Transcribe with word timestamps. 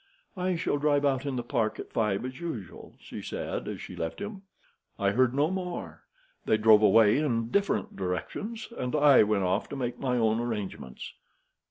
'I 0.35 0.55
shall 0.55 0.77
drive 0.79 1.05
out 1.05 1.27
in 1.27 1.35
the 1.35 1.43
park 1.43 1.77
at 1.77 1.93
five 1.93 2.25
as 2.25 2.39
usual,' 2.39 2.95
she 2.99 3.21
said, 3.21 3.67
as 3.67 3.79
she 3.79 3.95
left 3.95 4.19
him. 4.19 4.41
I 4.97 5.11
heard 5.11 5.31
no 5.35 5.51
more. 5.51 6.05
They 6.45 6.57
drove 6.57 6.81
away 6.81 7.19
in 7.19 7.49
different 7.49 7.95
directions, 7.95 8.69
and 8.75 8.95
I 8.95 9.21
went 9.21 9.43
off 9.43 9.69
to 9.69 9.75
make 9.75 9.99
my 9.99 10.17
own 10.17 10.39
arrangements." 10.39 11.13